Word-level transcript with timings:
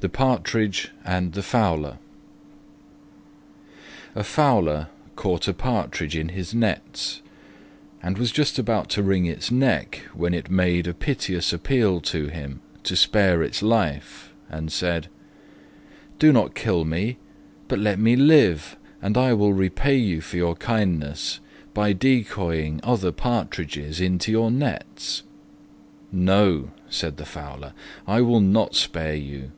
THE 0.00 0.08
PARTRIDGE 0.10 0.90
AND 1.04 1.32
THE 1.32 1.42
FOWLER 1.42 1.96
A 4.14 4.22
Fowler 4.22 4.88
caught 5.16 5.48
a 5.48 5.54
Partridge 5.54 6.14
in 6.14 6.30
his 6.30 6.54
nets, 6.54 7.22
and 8.02 8.18
was 8.18 8.30
just 8.30 8.58
about 8.58 8.90
to 8.90 9.02
wring 9.02 9.24
its 9.24 9.50
neck 9.50 10.04
when 10.14 10.34
it 10.34 10.50
made 10.50 10.86
a 10.86 10.92
piteous 10.94 11.54
appeal 11.54 12.00
to 12.02 12.28
him 12.28 12.60
to 12.82 12.96
spare 12.96 13.42
its 13.42 13.62
life 13.62 14.32
and 14.50 14.70
said, 14.70 15.08
"Do 16.18 16.32
not 16.34 16.54
kill 16.54 16.84
me, 16.84 17.16
but 17.68 17.78
let 17.78 17.98
me 17.98 18.14
live 18.14 18.76
and 19.00 19.16
I 19.16 19.32
will 19.32 19.54
repay 19.54 19.96
you 19.96 20.20
for 20.20 20.36
your 20.36 20.54
kindness 20.56 21.40
by 21.72 21.94
decoying 21.94 22.78
other 22.82 23.12
partridges 23.12 24.02
into 24.02 24.30
your 24.30 24.50
nets." 24.50 25.22
"No," 26.12 26.70
said 26.90 27.16
the 27.16 27.26
Fowler, 27.26 27.72
"I 28.06 28.20
will 28.20 28.40
not 28.40 28.74
spare 28.74 29.14
you. 29.16 29.52